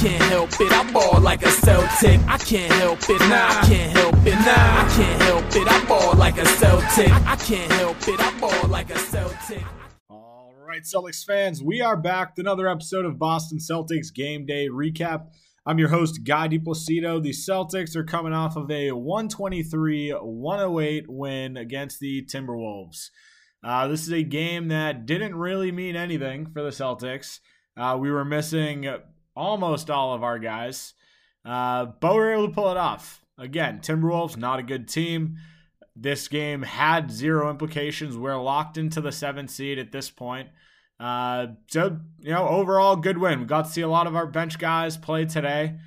[0.00, 0.72] can't help it.
[0.72, 2.20] I ball like a Celtic.
[2.26, 3.20] I can't help it.
[3.20, 4.32] Nah, I can't help it.
[4.32, 5.68] Nah, I can't help it.
[5.70, 7.12] I ball like a Celtic.
[7.26, 8.18] I can't help it.
[8.18, 9.62] I ball like a Celtic.
[10.08, 14.70] All right, Celtics fans, we are back with another episode of Boston Celtics Game Day
[14.70, 15.26] Recap.
[15.66, 17.22] I'm your host, Guy DiPlacido.
[17.22, 23.10] The Celtics are coming off of a 123 108 win against the Timberwolves.
[23.62, 27.40] Uh, this is a game that didn't really mean anything for the Celtics.
[27.76, 28.86] Uh, we were missing
[29.40, 30.92] almost all of our guys,
[31.44, 33.24] uh, but we were able to pull it off.
[33.38, 35.36] Again, Timberwolves, not a good team.
[35.96, 38.16] This game had zero implications.
[38.16, 40.48] We're locked into the seventh seed at this point.
[41.00, 43.40] Uh, so, you know, overall, good win.
[43.40, 45.78] We got to see a lot of our bench guys play today.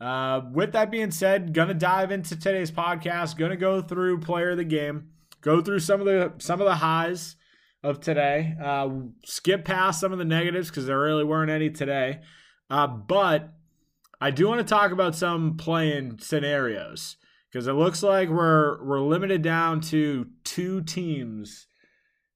[0.00, 3.36] Uh, with that being said, gonna dive into today's podcast.
[3.36, 5.08] Gonna go through player of the game,
[5.40, 7.34] go through some of the some of the highs
[7.82, 8.54] of today.
[8.62, 8.88] Uh,
[9.24, 12.20] skip past some of the negatives because there really weren't any today.
[12.70, 13.54] Uh, but
[14.20, 17.16] I do want to talk about some play-in scenarios
[17.50, 21.66] because it looks like we're we're limited down to two teams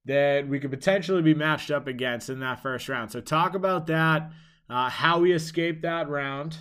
[0.05, 3.10] that we could potentially be matched up against in that first round.
[3.10, 4.30] So talk about that,
[4.69, 6.56] uh, how we escaped that round,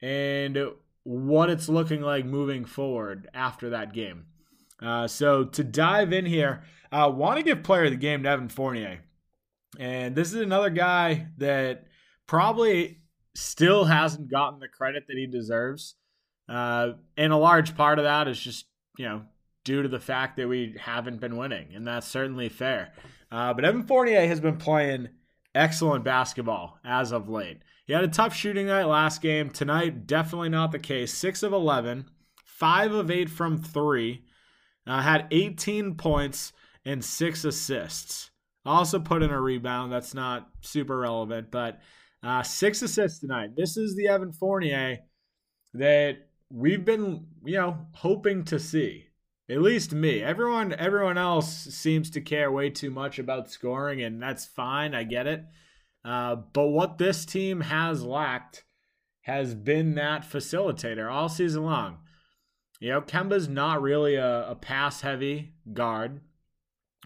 [0.00, 0.58] and
[1.04, 4.26] what it's looking like moving forward after that game.
[4.80, 8.22] Uh, so to dive in here, I uh, want to give player of the game
[8.24, 9.00] to Evan Fournier,
[9.78, 11.86] and this is another guy that
[12.26, 13.01] probably
[13.34, 15.94] still hasn't gotten the credit that he deserves.
[16.48, 18.66] Uh, and a large part of that is just,
[18.98, 19.22] you know,
[19.64, 22.92] due to the fact that we haven't been winning, and that's certainly fair.
[23.30, 25.08] Uh, but Evan Fournier has been playing
[25.54, 27.62] excellent basketball as of late.
[27.86, 29.50] He had a tough shooting night last game.
[29.50, 31.12] Tonight, definitely not the case.
[31.14, 32.06] Six of 11,
[32.44, 34.24] five of eight from three,
[34.86, 36.52] uh, had 18 points
[36.84, 38.30] and six assists.
[38.64, 39.92] Also put in a rebound.
[39.92, 41.80] That's not super relevant, but
[42.22, 43.56] uh, six assists tonight.
[43.56, 44.98] This is the Evan Fournier
[45.74, 46.18] that
[46.50, 49.06] we've been, you know, hoping to see.
[49.50, 50.22] At least me.
[50.22, 54.94] Everyone, everyone else seems to care way too much about scoring, and that's fine.
[54.94, 55.44] I get it.
[56.04, 58.64] Uh, but what this team has lacked
[59.22, 61.98] has been that facilitator all season long.
[62.80, 66.20] You know, Kemba's not really a, a pass heavy guard,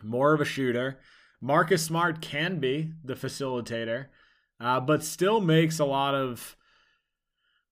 [0.03, 1.01] more of a shooter.
[1.41, 4.07] Marcus Smart can be the facilitator
[4.61, 6.57] uh, but still makes a lot of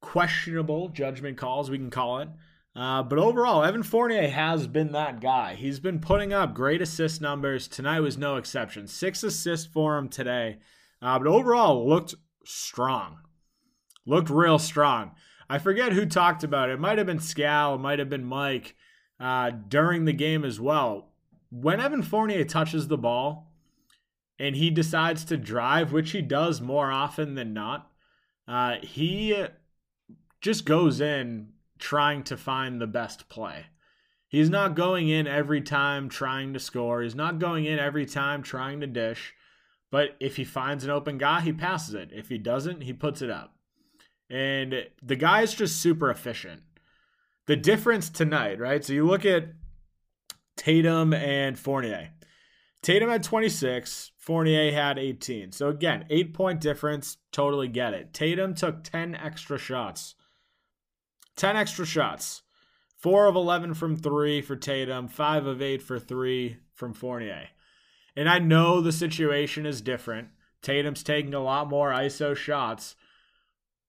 [0.00, 2.28] questionable judgment calls, we can call it.
[2.76, 5.54] Uh, but overall, Evan Fournier has been that guy.
[5.54, 7.68] He's been putting up great assist numbers.
[7.68, 8.88] Tonight was no exception.
[8.88, 10.58] Six assists for him today.
[11.00, 13.18] Uh, but overall, looked strong.
[14.06, 15.12] Looked real strong.
[15.48, 16.74] I forget who talked about it.
[16.74, 18.74] It might have been Scal, it might have been Mike
[19.20, 21.12] uh, during the game as well.
[21.50, 23.52] When Evan Fournier touches the ball,
[24.38, 27.90] and he decides to drive, which he does more often than not,
[28.48, 29.46] uh, he
[30.40, 33.66] just goes in trying to find the best play.
[34.28, 37.02] He's not going in every time trying to score.
[37.02, 39.32] He's not going in every time trying to dish.
[39.92, 42.10] But if he finds an open guy, he passes it.
[42.12, 43.54] If he doesn't, he puts it up.
[44.28, 46.62] And the guy is just super efficient.
[47.46, 48.84] The difference tonight, right?
[48.84, 49.50] So you look at
[50.56, 52.10] Tatum and Fournier.
[52.82, 55.52] Tatum had 26, Fournier had 18.
[55.52, 57.18] So again, eight point difference.
[57.30, 58.14] Totally get it.
[58.14, 60.14] Tatum took 10 extra shots.
[61.36, 62.40] 10 extra shots.
[62.96, 67.48] Four of 11 from three for Tatum, five of eight for three from Fournier.
[68.16, 70.28] And I know the situation is different.
[70.62, 72.96] Tatum's taking a lot more ISO shots,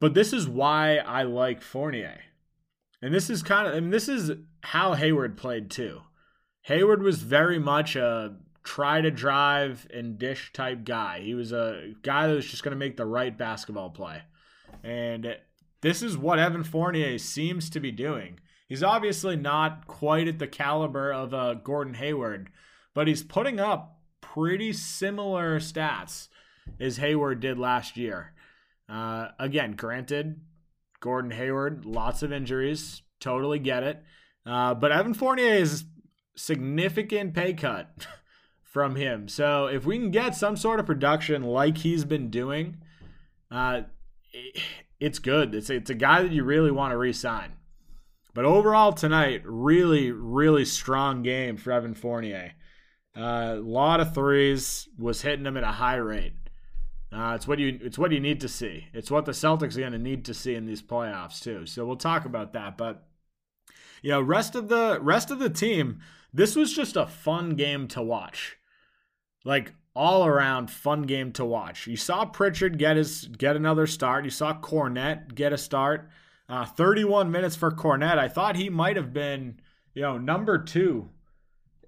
[0.01, 2.19] but this is why I like Fournier.
[3.01, 4.31] And this is kind of, mean, this is
[4.63, 6.01] how Hayward played too.
[6.63, 11.21] Hayward was very much a try to drive and dish type guy.
[11.21, 14.23] He was a guy that was just going to make the right basketball play.
[14.83, 15.37] And
[15.81, 18.39] this is what Evan Fournier seems to be doing.
[18.67, 22.49] He's obviously not quite at the caliber of a uh, Gordon Hayward,
[22.95, 26.27] but he's putting up pretty similar stats
[26.79, 28.33] as Hayward did last year.
[28.89, 30.41] Uh, again, granted,
[31.00, 34.03] Gordon Hayward, lots of injuries, totally get it.
[34.44, 35.85] Uh, but Evan Fournier is
[36.35, 38.07] significant pay cut
[38.75, 39.30] from him.
[39.30, 42.75] So if we can get some sort of production like he's been doing,
[43.50, 43.83] uh,
[45.00, 45.56] it's good.
[45.56, 47.54] It's it's a guy that you really want to re-sign.
[48.33, 52.51] But overall tonight, really really strong game for Evan Fournier.
[53.16, 56.33] A uh, lot of threes, was hitting them at a high rate.
[57.13, 58.88] Uh, it's what you it's what you need to see.
[58.92, 61.66] It's what the Celtics are going to need to see in these playoffs too.
[61.66, 62.78] So we'll talk about that.
[62.78, 63.07] But
[64.01, 66.01] you know, rest of the rest of the team,
[66.33, 68.57] this was just a fun game to watch.
[69.45, 71.88] Like all around fun game to watch.
[71.88, 74.25] You saw Pritchard get his get another start.
[74.25, 76.09] You saw Kornet get a start.
[76.50, 78.18] Uh, 31 minutes for Kornet.
[78.18, 79.59] I thought he might have been,
[79.94, 81.09] you know, number two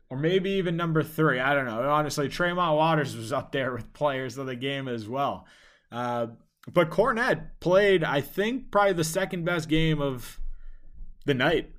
[0.10, 1.40] or maybe even number three.
[1.40, 1.90] I don't know.
[1.90, 5.46] Honestly, Tremont Waters was up there with players of the game as well.
[5.92, 6.28] Uh,
[6.72, 10.40] but Kornet played, I think, probably the second best game of
[11.26, 11.72] the night.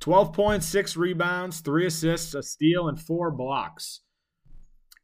[0.00, 4.00] 12 points, six rebounds, three assists, a steal, and four blocks.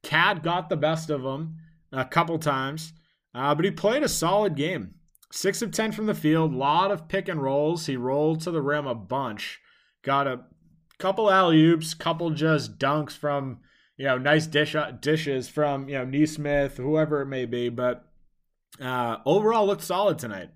[0.03, 1.57] KAT got the best of him
[1.93, 2.93] a couple times,
[3.35, 4.95] uh, but he played a solid game.
[5.31, 7.87] Six of 10 from the field, a lot of pick and rolls.
[7.87, 9.61] He rolled to the rim a bunch.
[10.03, 10.41] Got a
[10.99, 13.61] couple alley oops, couple just dunks from,
[13.97, 17.71] you know, nice dish dishes from, you know, Nesmith, whoever it may be.
[17.71, 18.05] But
[18.81, 20.51] uh, overall, looked solid tonight.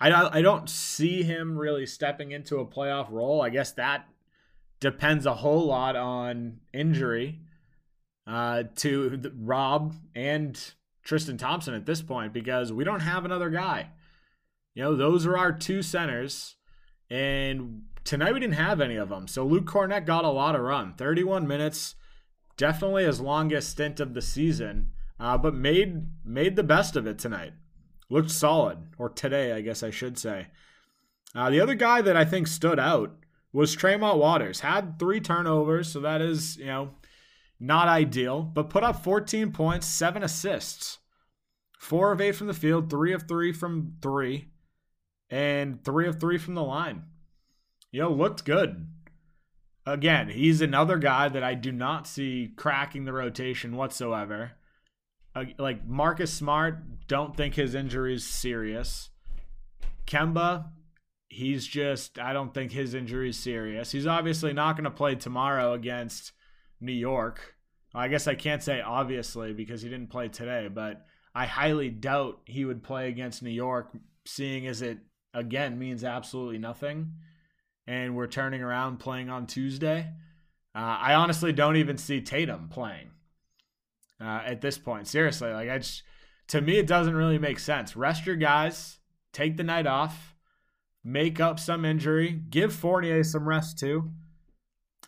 [0.00, 3.42] I, I don't see him really stepping into a playoff role.
[3.42, 4.06] I guess that
[4.80, 7.40] depends a whole lot on injury
[8.26, 10.58] uh, to Rob and
[11.04, 13.90] Tristan Thompson at this point because we don't have another guy.
[14.74, 16.56] You know, those are our two centers,
[17.08, 19.26] and tonight we didn't have any of them.
[19.28, 21.94] So Luke Kornet got a lot of run, 31 minutes,
[22.56, 27.18] definitely his longest stint of the season, uh, but made made the best of it
[27.18, 27.52] tonight
[28.08, 30.48] looked solid, or today, I guess I should say.
[31.34, 33.12] Uh, the other guy that I think stood out
[33.52, 34.60] was Tremont Waters.
[34.60, 36.90] Had three turnovers, so that is, you know,
[37.58, 40.98] not ideal, but put up 14 points, seven assists,
[41.78, 44.48] four of eight from the field, three of three from three,
[45.30, 47.04] and three of three from the line.
[47.90, 48.88] You know, looked good.
[49.86, 54.52] Again, he's another guy that I do not see cracking the rotation whatsoever
[55.36, 59.10] uh, like Marcus Smart, don't think his injury is serious.
[60.06, 60.68] Kemba,
[61.28, 63.92] he's just I don't think his injury is serious.
[63.92, 66.32] He's obviously not going to play tomorrow against
[66.80, 67.54] New York.
[67.94, 72.40] I guess I can't say obviously because he didn't play today, but I highly doubt
[72.44, 73.90] he would play against New York,
[74.24, 74.98] seeing as it
[75.34, 77.12] again means absolutely nothing.
[77.86, 80.08] And we're turning around playing on Tuesday.
[80.74, 83.10] Uh, I honestly don't even see Tatum playing
[84.20, 85.08] uh, at this point.
[85.08, 86.02] Seriously, like I just
[86.48, 87.96] to me it doesn't really make sense.
[87.96, 88.98] Rest your guys,
[89.32, 90.34] take the night off,
[91.04, 94.10] make up some injury, give Fournier some rest too.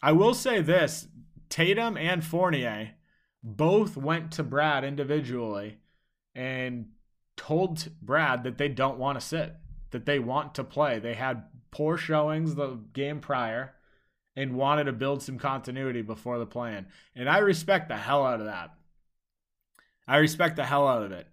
[0.02, 1.08] I will say this:
[1.48, 2.92] Tatum and Fournier
[3.42, 5.78] both went to Brad individually
[6.34, 6.88] and
[7.36, 9.54] told Brad that they don't want to sit,
[9.90, 10.98] that they want to play.
[10.98, 13.74] They had poor showings the game prior
[14.36, 16.86] and wanted to build some continuity before the plan.
[17.14, 18.74] And I respect the hell out of that.
[20.06, 21.26] I respect the hell out of it.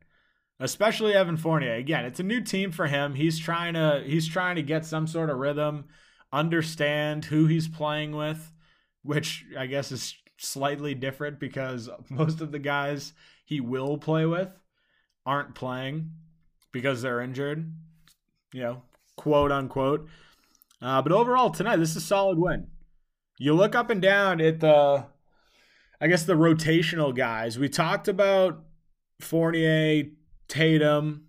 [0.59, 1.75] Especially Evan Fournier.
[1.75, 3.13] Again, it's a new team for him.
[3.13, 5.85] He's trying to he's trying to get some sort of rhythm,
[6.31, 8.51] understand who he's playing with,
[9.05, 13.13] which I guess is slightly different because most of the guys
[13.45, 14.49] he will play with
[15.25, 16.11] aren't playing
[16.71, 17.71] because they're injured,
[18.53, 18.81] you know,
[19.15, 20.07] quote unquote.
[20.81, 22.67] Uh, but overall, tonight, this is a solid win.
[23.37, 25.05] You look up and down at the
[26.01, 27.57] I guess the rotational guys.
[27.57, 28.63] We talked about
[29.21, 30.03] Fournier,
[30.47, 31.27] Tatum.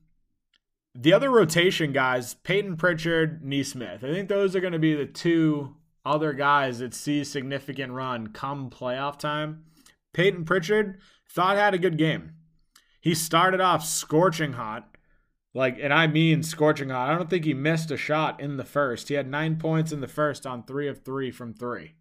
[0.95, 4.03] The other rotation guys, Peyton Pritchard, Nesmith.
[4.03, 5.77] I think those are going to be the two
[6.07, 9.65] other guys that see significant run come playoff time.
[10.15, 10.99] Peyton Pritchard
[11.29, 12.33] thought had a good game.
[13.01, 14.89] He started off scorching hot.
[15.53, 17.11] Like, and I mean scorching hot.
[17.11, 19.09] I don't think he missed a shot in the first.
[19.09, 21.95] He had nine points in the first on three of three from three.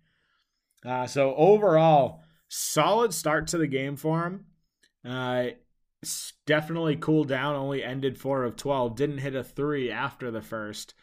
[0.85, 4.45] Uh, so overall, solid start to the game for him.
[5.03, 5.51] Uh,
[6.45, 7.55] definitely cooled down.
[7.55, 8.95] Only ended four of twelve.
[8.95, 10.93] Didn't hit a three after the first.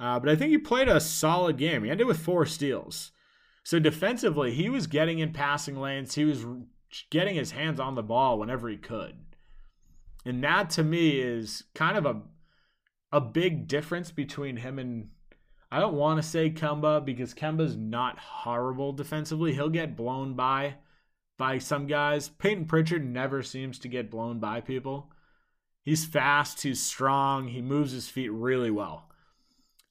[0.00, 1.84] Uh, but I think he played a solid game.
[1.84, 3.12] He ended with four steals.
[3.62, 6.14] So defensively, he was getting in passing lanes.
[6.14, 6.46] He was
[7.10, 9.16] getting his hands on the ball whenever he could.
[10.24, 12.22] And that to me is kind of a
[13.12, 15.08] a big difference between him and
[15.72, 19.52] I don't want to say Kemba because Kemba's not horrible defensively.
[19.52, 20.76] He'll get blown by
[21.38, 22.28] by some guys.
[22.28, 25.12] Peyton Pritchard never seems to get blown by people.
[25.82, 29.09] He's fast, he's strong, he moves his feet really well.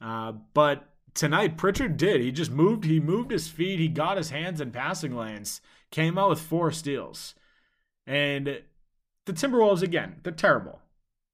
[0.01, 2.21] Uh, but tonight Pritchard did.
[2.21, 2.85] He just moved.
[2.85, 3.79] He moved his feet.
[3.79, 5.61] He got his hands in passing lanes.
[5.91, 7.35] Came out with four steals.
[8.05, 8.61] And
[9.25, 10.79] the Timberwolves again, they're terrible.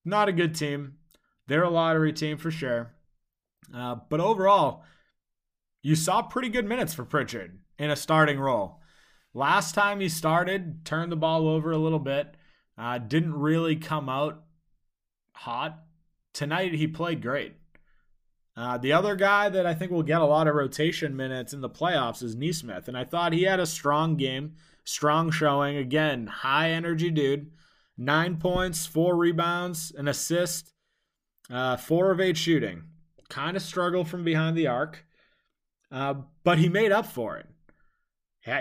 [0.04, 0.96] Not a good team.
[1.48, 2.94] They're a lottery team for sure.
[3.74, 4.84] Uh, but overall,
[5.82, 8.82] you saw pretty good minutes for Pritchard in a starting role.
[9.34, 12.36] Last time he started, turned the ball over a little bit,
[12.78, 14.44] uh, didn't really come out
[15.34, 15.84] hot.
[16.34, 17.56] Tonight he played great.
[18.58, 21.60] Uh, the other guy that I think will get a lot of rotation minutes in
[21.62, 24.56] the playoffs is Nesmith, and I thought he had a strong game.
[24.86, 25.78] strong showing.
[25.78, 27.52] Again, high energy dude.
[27.98, 30.74] Nine points, four rebounds, an assist,
[31.50, 32.84] uh, four of eight shooting.
[33.30, 35.06] Kind of struggled from behind the arc,
[35.92, 37.48] uh, but he made up for it.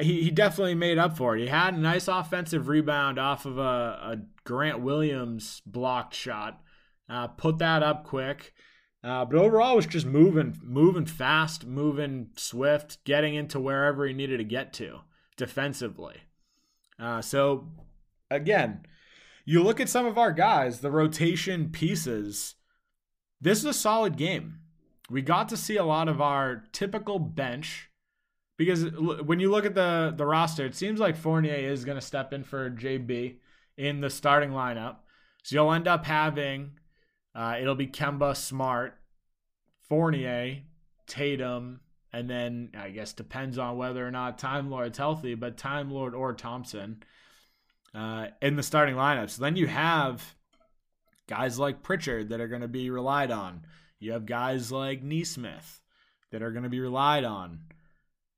[0.03, 1.43] He, he definitely made up for it.
[1.43, 6.63] He had a nice offensive rebound off of a, a Grant Williams blocked shot.
[7.07, 8.55] Uh, put that up quick.
[9.05, 14.15] Uh, but overall, it was just moving, moving fast, moving swift, getting into wherever he
[14.15, 15.01] needed to get to
[15.37, 16.23] defensively.
[16.99, 17.69] Uh, so,
[18.31, 18.87] again,
[19.45, 22.55] you look at some of our guys, the rotation pieces.
[23.43, 24.61] This is a solid game.
[25.11, 27.91] We got to see a lot of our typical bench
[28.57, 32.07] because when you look at the the roster, it seems like Fournier is going to
[32.07, 33.37] step in for JB
[33.77, 34.97] in the starting lineup.
[35.43, 36.79] So you'll end up having
[37.35, 38.99] uh, it'll be Kemba, Smart,
[39.89, 40.63] Fournier,
[41.07, 41.81] Tatum,
[42.13, 46.15] and then I guess depends on whether or not Time Lord's healthy, but Time Lord
[46.15, 47.03] or Thompson
[47.95, 49.31] uh, in the starting lineup.
[49.31, 50.35] So then you have
[51.27, 53.67] guys like Pritchard that are going to be relied on.
[53.99, 55.81] You have guys like Nesmith
[56.31, 57.61] that are going to be relied on.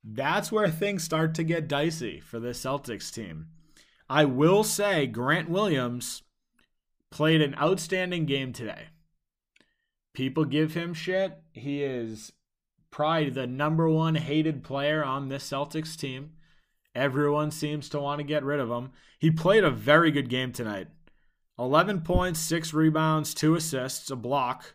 [0.04, 3.48] That's where things start to get dicey for the Celtics team.
[4.08, 6.22] I will say Grant Williams
[7.16, 8.88] played an outstanding game today.
[10.12, 11.38] People give him shit.
[11.54, 12.30] He is
[12.90, 16.32] probably the number one hated player on this Celtics team.
[16.94, 18.90] Everyone seems to want to get rid of him.
[19.18, 20.88] He played a very good game tonight
[21.58, 24.74] 11 points, 6 rebounds, 2 assists, a block.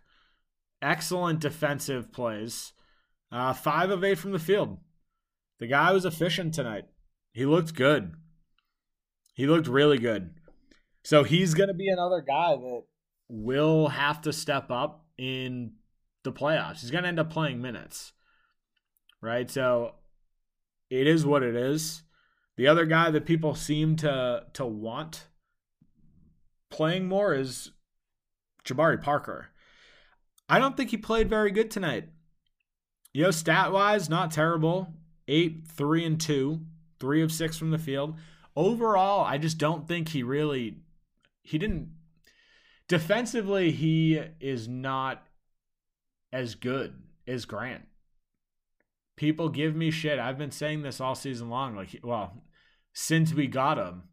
[0.81, 2.74] Excellent defensive plays.
[3.31, 4.79] Uh, 5 of 8 from the field.
[5.60, 6.86] The guy was efficient tonight.
[7.33, 8.15] He looked good.
[9.36, 10.33] He looked really good.
[11.03, 12.84] So he's going to be another guy that
[13.27, 15.74] will have to step up in
[16.24, 16.81] the playoffs.
[16.81, 18.13] He's going to end up playing minutes.
[19.22, 19.50] Right?
[19.50, 19.96] So
[20.89, 22.03] it is what it is.
[22.58, 25.27] The other guy that people seem to to want
[26.70, 27.72] playing more is
[28.65, 29.48] Jabari Parker.
[30.50, 32.10] I don't think he played very good tonight.
[33.13, 34.93] You know, stat wise, not terrible.
[35.27, 36.62] Eight, three, and two,
[37.00, 38.17] three of six from the field.
[38.55, 40.77] Overall, I just don't think he really
[41.43, 41.89] he didn't
[42.88, 45.25] defensively he is not
[46.33, 47.83] as good as Grant.
[49.15, 50.19] People give me shit.
[50.19, 51.75] I've been saying this all season long.
[51.75, 52.43] Like, well,
[52.93, 54.03] since we got him.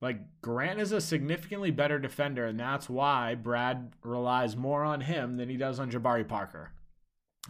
[0.00, 5.36] Like Grant is a significantly better defender, and that's why Brad relies more on him
[5.36, 6.70] than he does on Jabari Parker.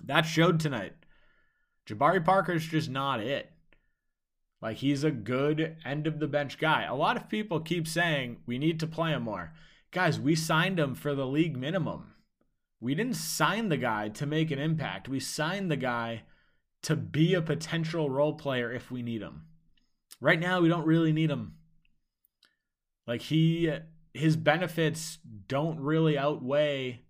[0.05, 0.95] That showed tonight.
[1.87, 3.53] Jabari Parker is just not it.
[4.61, 6.85] Like he's a good end of the bench guy.
[6.85, 9.53] A lot of people keep saying we need to play him more.
[9.91, 12.15] Guys, we signed him for the league minimum.
[12.81, 15.09] We didn't sign the guy to make an impact.
[15.09, 16.23] We signed the guy
[16.83, 19.43] to be a potential role player if we need him.
[20.21, 21.55] Right now, we don't really need him.
[23.07, 23.73] Like he,
[24.13, 27.03] his benefits don't really outweigh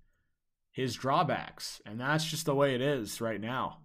[0.70, 3.78] his drawbacks, and that's just the way it is right now.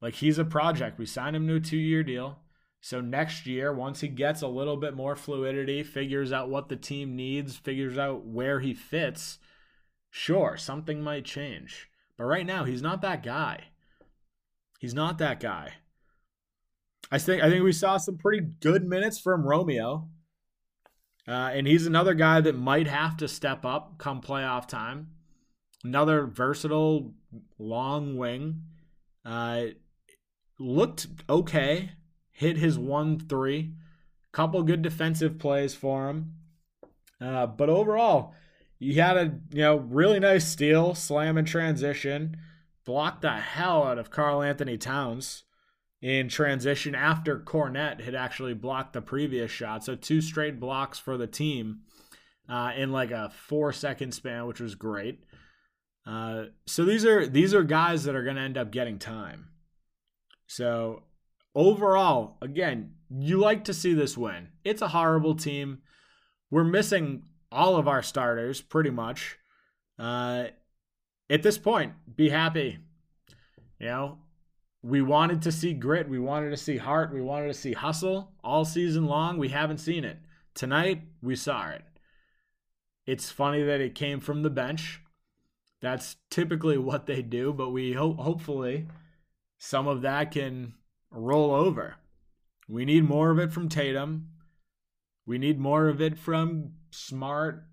[0.00, 0.98] Like he's a project.
[0.98, 2.38] We signed him to a two-year deal.
[2.84, 6.76] So next year, once he gets a little bit more fluidity, figures out what the
[6.76, 9.38] team needs, figures out where he fits,
[10.10, 11.88] sure, something might change.
[12.18, 13.68] But right now, he's not that guy.
[14.80, 15.72] He's not that guy.
[17.10, 20.10] I think I think we saw some pretty good minutes from Romeo.
[21.26, 25.08] Uh, and he's another guy that might have to step up come playoff time.
[25.82, 27.14] Another versatile
[27.58, 28.64] long wing.
[29.24, 29.68] Uh,
[30.58, 31.92] looked okay.
[32.34, 33.72] Hit his one three.
[34.32, 36.34] Couple good defensive plays for him.
[37.20, 38.34] Uh, but overall,
[38.78, 42.36] he had a you know really nice steal, slam in transition,
[42.84, 45.44] blocked the hell out of Karl-Anthony Towns
[46.02, 49.84] in transition after Kornet had actually blocked the previous shot.
[49.84, 51.82] So two straight blocks for the team
[52.48, 55.20] uh, in like a four second span, which was great.
[56.04, 59.50] Uh, so these are these are guys that are going to end up getting time.
[60.48, 61.04] So
[61.54, 64.48] overall, again, you like to see this win.
[64.64, 65.78] It's a horrible team.
[66.50, 69.38] We're missing all of our starters pretty much.
[69.98, 70.46] Uh,
[71.30, 72.78] at this point, be happy.
[73.78, 74.18] You know,
[74.82, 78.32] we wanted to see grit, we wanted to see heart, we wanted to see hustle
[78.42, 79.38] all season long.
[79.38, 80.18] We haven't seen it.
[80.54, 81.82] Tonight, we saw it.
[83.06, 85.00] It's funny that it came from the bench.
[85.80, 88.86] That's typically what they do, but we hope hopefully
[89.58, 90.74] some of that can
[91.14, 91.96] roll over.
[92.68, 94.28] We need more of it from Tatum.
[95.26, 97.64] We need more of it from Smart,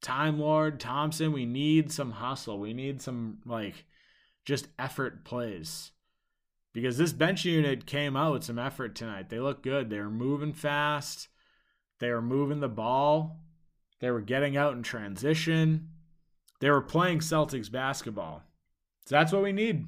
[0.00, 1.32] Time Lord, Thompson.
[1.32, 2.58] We need some hustle.
[2.58, 3.84] We need some like
[4.44, 5.92] just effort plays
[6.72, 9.28] because this bench unit came out with some effort tonight.
[9.28, 9.90] They look good.
[9.90, 11.28] They were moving fast.
[11.98, 13.40] They were moving the ball.
[14.00, 15.88] They were getting out in transition.
[16.60, 18.42] They were playing Celtics basketball.
[19.06, 19.86] So that's what we need.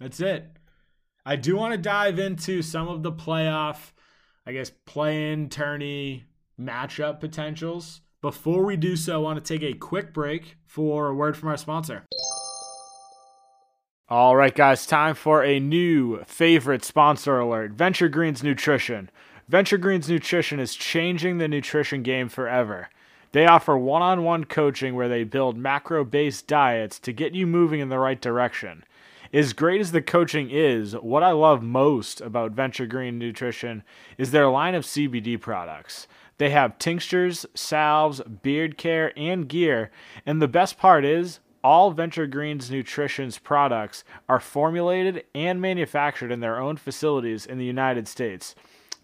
[0.00, 0.55] That's it.
[1.28, 3.90] I do want to dive into some of the playoff,
[4.46, 6.26] I guess, play in tourney
[6.58, 8.00] matchup potentials.
[8.22, 11.48] Before we do so, I want to take a quick break for a word from
[11.48, 12.04] our sponsor.
[14.08, 19.10] All right, guys, time for a new favorite sponsor alert Venture Greens Nutrition.
[19.48, 22.88] Venture Greens Nutrition is changing the nutrition game forever.
[23.32, 27.48] They offer one on one coaching where they build macro based diets to get you
[27.48, 28.84] moving in the right direction.
[29.32, 33.82] As great as the coaching is, what I love most about Venture Green Nutrition
[34.18, 36.06] is their line of CBD products.
[36.38, 39.90] They have tinctures, salves, beard care, and gear,
[40.24, 46.38] and the best part is all Venture Greens Nutrition's products are formulated and manufactured in
[46.38, 48.54] their own facilities in the United States.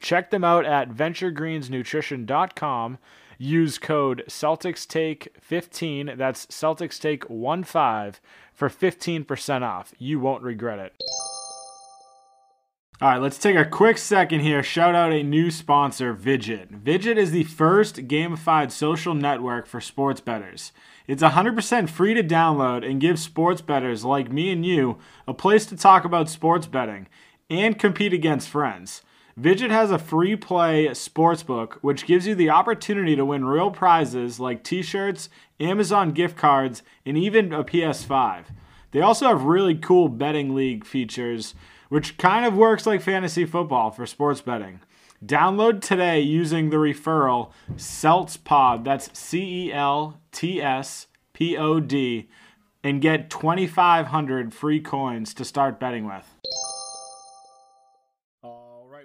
[0.02, 2.98] Check them out at venturegreensnutrition.com.
[3.38, 8.14] Use code CelticsTake15, that's CelticsTake15,
[8.52, 9.94] for 15% off.
[9.98, 10.92] You won't regret it.
[13.00, 14.62] All right, let's take a quick second here.
[14.62, 16.84] Shout out a new sponsor, Vig It.
[16.84, 20.70] Vidget is the first gamified social network for sports bettors.
[21.08, 25.66] It's 100% free to download and gives sports bettors like me and you a place
[25.66, 27.08] to talk about sports betting
[27.50, 29.02] and compete against friends.
[29.36, 33.70] Vig It has a free play sportsbook, which gives you the opportunity to win real
[33.70, 38.44] prizes like t shirts, Amazon gift cards, and even a PS5.
[38.90, 41.54] They also have really cool betting league features,
[41.88, 44.80] which kind of works like fantasy football for sports betting.
[45.24, 52.28] Download today using the referral CELTSPOD, that's C E L T S P O D,
[52.84, 56.26] and get 2,500 free coins to start betting with.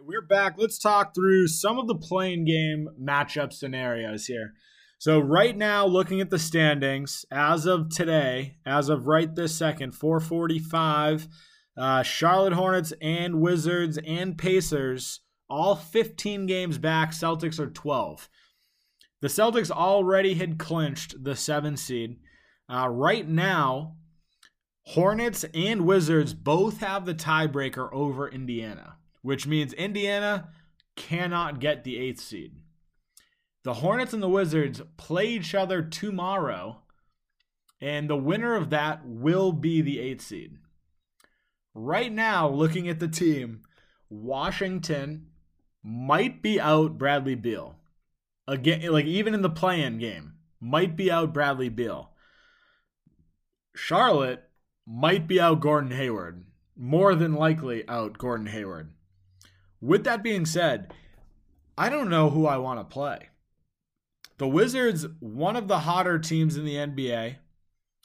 [0.07, 0.53] We're back.
[0.57, 4.53] Let's talk through some of the play-in game matchup scenarios here.
[4.99, 9.95] So, right now, looking at the standings, as of today, as of right this second,
[9.95, 11.27] 445,
[11.77, 17.11] uh, Charlotte Hornets and Wizards and Pacers all 15 games back.
[17.11, 18.29] Celtics are 12.
[19.19, 22.15] The Celtics already had clinched the seven seed.
[22.73, 23.97] Uh, right now,
[24.85, 28.96] Hornets and Wizards both have the tiebreaker over Indiana,
[29.27, 30.47] which means Indiana
[30.95, 32.55] cannot get the eighth seed.
[33.65, 36.83] The Hornets and the Wizards play each other tomorrow,
[37.81, 40.59] and the winner of that will be the eighth seed.
[41.73, 43.63] Right now, looking at the team,
[44.09, 45.27] Washington
[45.83, 47.75] might be out Bradley Beal.
[48.47, 52.11] Again, like even in the play-in game, might be out Bradley Beal.
[53.75, 54.45] Charlotte
[54.85, 56.45] might be out Gordon Hayward.
[56.77, 58.93] More than likely out Gordon Hayward.
[59.81, 60.93] With that being said,
[61.77, 63.29] I don't know who I want to play.
[64.37, 67.35] The Wizards, one of the hotter teams in the NBA,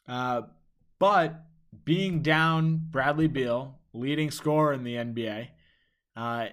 [0.08, 0.42] uh,
[0.98, 1.44] but
[1.84, 5.48] being down Bradley Beal, leading scorer in the NBA,
[6.16, 6.46] uh,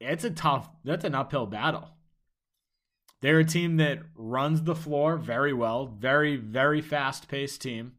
[0.00, 1.90] it's a tough, that's an uphill battle.
[3.20, 7.92] They're a team that runs the floor very well, very, very fast paced team.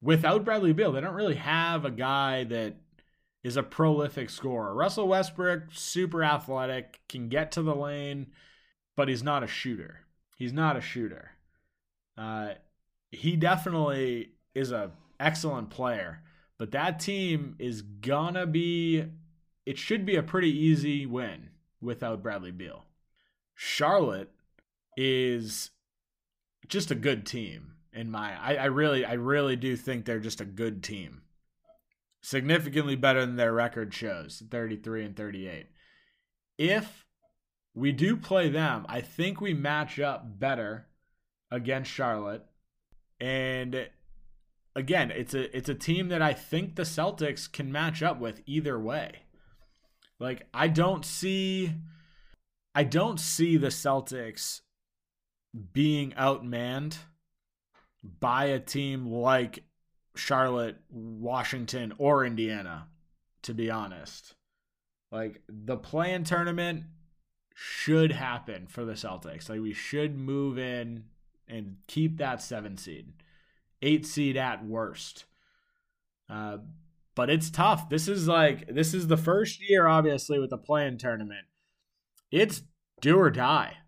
[0.00, 2.76] Without Bradley Beal, they don't really have a guy that
[3.42, 4.74] is a prolific scorer.
[4.74, 8.28] Russell Westbrook, super athletic, can get to the lane,
[8.96, 10.00] but he's not a shooter.
[10.36, 11.32] He's not a shooter.
[12.16, 12.54] Uh,
[13.10, 16.22] he definitely is a excellent player,
[16.58, 19.04] but that team is gonna be
[19.64, 21.50] it should be a pretty easy win
[21.80, 22.84] without Bradley Beal.
[23.54, 24.30] Charlotte
[24.96, 25.70] is
[26.68, 30.40] just a good team in my I, I really I really do think they're just
[30.40, 31.21] a good team.
[32.22, 35.66] Significantly better than their record shows, 33 and 38.
[36.56, 37.04] If
[37.74, 40.86] we do play them, I think we match up better
[41.50, 42.44] against Charlotte.
[43.20, 43.88] And
[44.76, 48.42] again, it's a it's a team that I think the Celtics can match up with
[48.46, 49.24] either way.
[50.18, 51.72] Like I don't see
[52.74, 54.60] I don't see the Celtics
[55.72, 56.96] being outmanned
[58.20, 59.64] by a team like
[60.14, 62.88] Charlotte, Washington, or Indiana,
[63.42, 64.34] to be honest.
[65.10, 66.84] Like the play-in tournament
[67.54, 69.48] should happen for the Celtics.
[69.48, 71.04] Like we should move in
[71.48, 73.12] and keep that seven seed,
[73.82, 75.24] eight seed at worst.
[76.28, 76.58] Uh,
[77.14, 77.90] but it's tough.
[77.90, 81.46] This is like this is the first year, obviously, with the play-in tournament.
[82.30, 82.62] It's
[83.00, 83.78] do or die.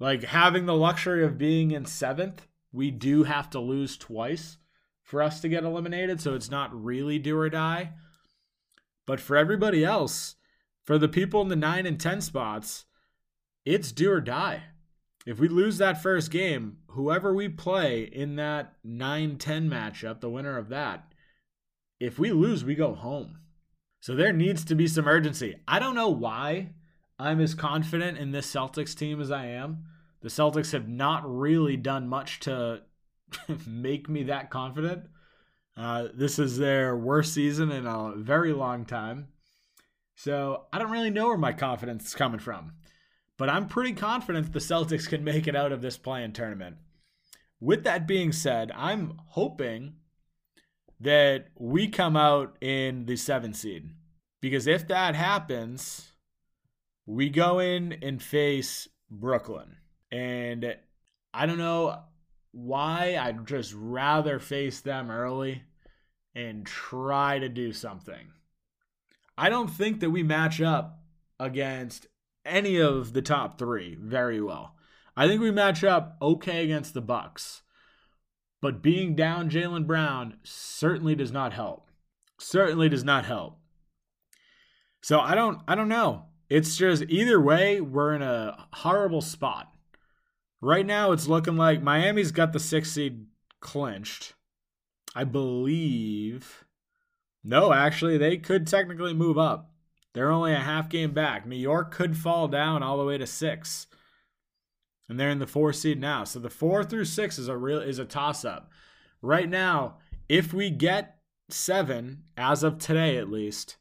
[0.00, 4.58] Like having the luxury of being in seventh, we do have to lose twice
[5.08, 7.92] for us to get eliminated, so it's not really do or die.
[9.06, 10.34] But for everybody else,
[10.84, 12.84] for the people in the 9 and 10 spots,
[13.64, 14.64] it's do or die.
[15.26, 20.28] If we lose that first game, whoever we play in that 9 10 matchup, the
[20.28, 21.10] winner of that,
[21.98, 23.38] if we lose, we go home.
[24.00, 25.56] So there needs to be some urgency.
[25.66, 26.68] I don't know why
[27.18, 29.84] I'm as confident in this Celtics team as I am.
[30.20, 32.82] The Celtics have not really done much to
[33.66, 35.04] make me that confident.
[35.76, 39.28] Uh, this is their worst season in a very long time.
[40.16, 42.72] So I don't really know where my confidence is coming from.
[43.36, 46.76] But I'm pretty confident the Celtics can make it out of this play-in tournament.
[47.60, 49.94] With that being said, I'm hoping
[51.00, 53.90] that we come out in the seven seed.
[54.40, 56.12] Because if that happens,
[57.06, 59.76] we go in and face Brooklyn.
[60.10, 60.76] And
[61.32, 62.00] I don't know
[62.58, 63.16] why.
[63.20, 65.62] I'd just rather face them early
[66.34, 68.32] and try to do something.
[69.36, 71.00] I don't think that we match up
[71.38, 72.06] against
[72.44, 74.74] any of the top three very well.
[75.16, 77.62] I think we match up okay against the Bucks,
[78.60, 81.90] but being down Jaylen Brown certainly does not help.
[82.38, 83.58] Certainly does not help.
[85.02, 86.24] So I don't I don't know.
[86.48, 89.70] It's just either way, we're in a horrible spot.
[90.60, 93.26] Right now, it's looking like Miami's got the six seed
[93.60, 94.34] clinched.
[95.14, 96.64] I believe.
[97.44, 99.70] No, actually, they could technically move up.
[100.14, 101.46] They're only a half game back.
[101.46, 103.86] New York could fall down all the way to six,
[105.08, 106.24] and they're in the four seed now.
[106.24, 108.70] So the four through six is a real is a toss up.
[109.22, 111.18] Right now, if we get
[111.50, 113.76] seven as of today at least,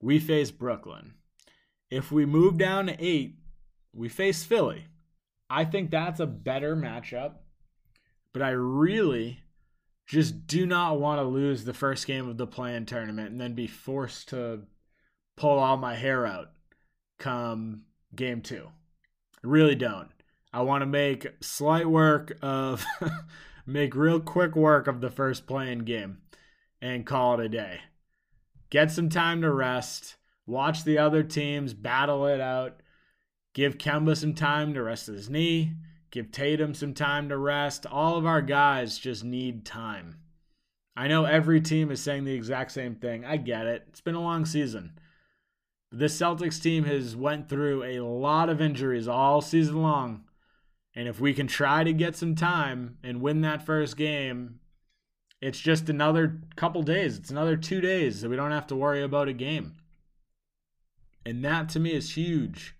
[0.00, 1.14] we face Brooklyn.
[1.90, 3.38] If we move down to eight,
[3.92, 4.86] we face Philly.
[5.48, 7.34] I think that's a better matchup,
[8.32, 9.40] but I really
[10.06, 13.54] just do not want to lose the first game of the play-in tournament and then
[13.54, 14.62] be forced to
[15.36, 16.52] pull all my hair out
[17.18, 17.82] come
[18.14, 18.68] game two.
[19.36, 20.08] I really don't.
[20.52, 22.84] I want to make slight work of,
[23.66, 26.18] make real quick work of the first play-in game
[26.80, 27.80] and call it a day.
[28.70, 32.80] Get some time to rest watch the other teams battle it out.
[33.56, 35.72] Give Kemba some time to rest his knee.
[36.10, 37.86] Give Tatum some time to rest.
[37.86, 40.18] All of our guys just need time.
[40.94, 43.24] I know every team is saying the exact same thing.
[43.24, 43.86] I get it.
[43.88, 44.98] It's been a long season.
[45.90, 50.24] This Celtics team has went through a lot of injuries all season long.
[50.94, 54.60] And if we can try to get some time and win that first game,
[55.40, 57.16] it's just another couple days.
[57.16, 59.76] It's another 2 days that we don't have to worry about a game.
[61.24, 62.74] And that to me is huge.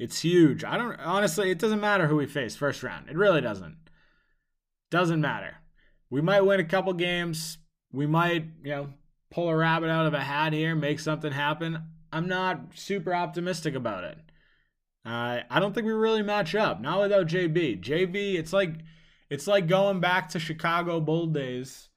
[0.00, 0.64] It's huge.
[0.64, 3.10] I don't honestly, it doesn't matter who we face first round.
[3.10, 3.76] It really doesn't.
[4.90, 5.56] Doesn't matter.
[6.08, 7.58] We might win a couple games.
[7.92, 8.88] We might, you know,
[9.30, 11.82] pull a rabbit out of a hat here, make something happen.
[12.10, 14.18] I'm not super optimistic about it.
[15.04, 16.80] Uh, I don't think we really match up.
[16.80, 17.82] Not without JB.
[17.82, 18.76] JB, it's like
[19.28, 21.90] it's like going back to Chicago Bull days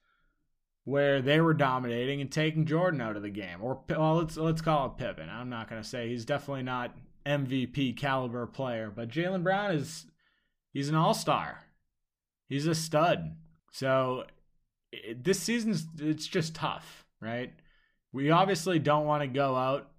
[0.83, 3.59] where they were dominating and taking Jordan out of the game.
[3.61, 5.29] Or well, let's let's call it Pippen.
[5.29, 6.93] I'm not to say he's definitely not
[7.25, 10.05] MVP caliber player, but Jaylen Brown is
[10.71, 11.63] he's an all star.
[12.49, 13.35] He's a stud.
[13.71, 14.25] So
[14.91, 17.53] it, this season's it's just tough, right?
[18.11, 19.89] We obviously don't want to go out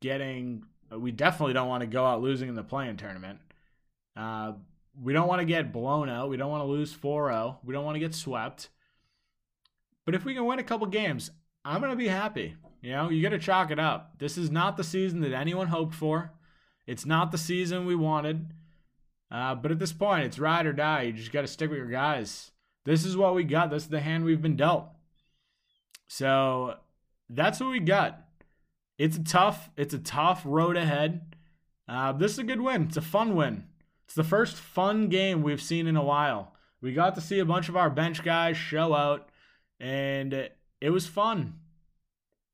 [0.00, 0.64] getting.
[0.90, 3.40] We definitely don't want to go out losing in the play-in tournament.
[4.16, 4.52] Uh,
[5.02, 6.28] we don't want to get blown out.
[6.28, 7.56] We don't want to lose 4-0.
[7.64, 8.68] We don't want to get swept.
[10.04, 11.30] But if we can win a couple games,
[11.64, 12.54] I'm to be happy.
[12.82, 14.18] You know, you got to chalk it up.
[14.18, 16.32] This is not the season that anyone hoped for.
[16.86, 18.52] It's not the season we wanted.
[19.30, 21.02] Uh, but at this point, it's ride or die.
[21.02, 22.50] You just got to stick with your guys.
[22.84, 23.70] This is what we got.
[23.70, 24.86] This is the hand we've been dealt.
[26.06, 26.76] So
[27.28, 28.20] that's what we got.
[28.98, 31.34] It's a tough, it's a tough road ahead.
[31.88, 32.84] Uh, this is a good win.
[32.84, 33.64] It's a fun win.
[34.04, 36.54] It's the first fun game we've seen in a while.
[36.80, 39.30] We got to see a bunch of our bench guys show out
[39.80, 41.54] and it was fun.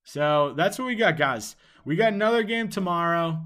[0.04, 1.56] So that's what we got, guys.
[1.84, 3.40] We got another game tomorrow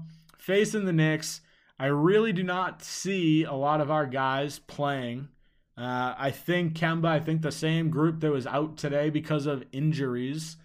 [0.45, 1.41] facing the Knicks.
[1.79, 5.29] I really do not see a lot of our guys playing.
[5.77, 9.63] Uh, I think Kemba, I think the same group that was out today because of
[9.71, 10.57] injuries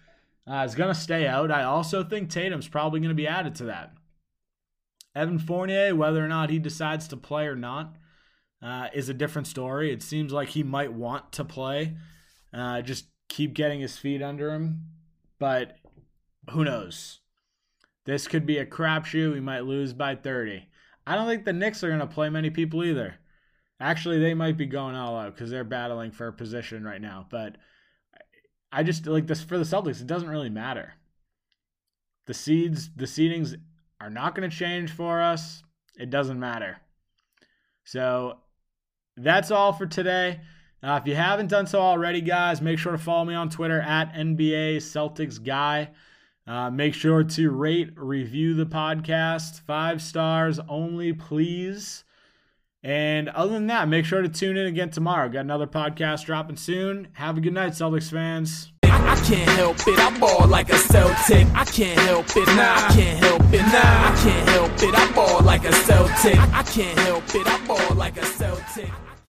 [0.49, 1.51] uh, is going to stay out.
[1.51, 3.93] I also think Tatum's probably going to be added to that.
[5.15, 7.95] Evan Fournier, whether or not he decides to play or not,
[8.61, 9.91] uh, is a different story.
[9.91, 11.97] It seems like he might want to play.
[12.53, 14.85] Uh, just keep getting his feet under him.
[15.39, 15.75] But
[16.51, 17.20] who knows?
[18.05, 19.33] This could be a crapshoot.
[19.33, 20.67] We might lose by 30.
[21.05, 23.15] I don't think the Knicks are going to play many people either.
[23.79, 27.25] Actually, they might be going all out because they're battling for a position right now.
[27.29, 27.57] But
[28.71, 30.01] I just like this for the Celtics.
[30.01, 30.93] It doesn't really matter.
[32.27, 33.55] The seeds, the seedings
[33.99, 35.63] are not going to change for us.
[35.97, 36.77] It doesn't matter.
[37.83, 38.37] So
[39.17, 40.41] that's all for today.
[40.83, 43.81] Uh, if you haven't done so already, guys, make sure to follow me on Twitter
[43.81, 45.89] at NBA Celtics Guy.
[46.47, 49.61] Uh, make sure to rate, review the podcast.
[49.61, 52.03] Five stars only, please.
[52.83, 55.29] And other than that, make sure to tune in again tomorrow.
[55.29, 57.09] Got another podcast dropping soon.
[57.13, 58.71] Have a good night, Celtics fans.
[58.83, 61.47] I can't help it, I ball like a Celtic.
[61.55, 65.11] I can't help it, nah, I can't help it, nah, I can't help it, I
[65.13, 66.37] ball like a Celtic.
[66.37, 68.40] I can't help it, I ball like a Celtic.